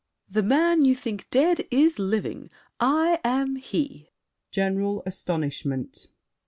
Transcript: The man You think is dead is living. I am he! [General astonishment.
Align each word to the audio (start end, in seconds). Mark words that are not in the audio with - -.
The 0.27 0.41
man 0.41 0.83
You 0.83 0.95
think 0.95 1.21
is 1.21 1.27
dead 1.29 1.67
is 1.69 1.99
living. 1.99 2.49
I 2.79 3.19
am 3.23 3.57
he! 3.57 4.09
[General 4.49 5.03
astonishment. 5.05 6.07